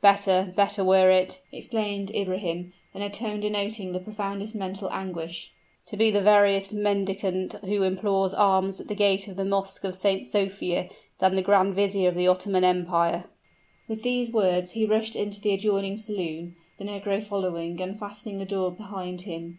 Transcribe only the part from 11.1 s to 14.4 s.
than the grand vizier of the Ottoman Empire." With these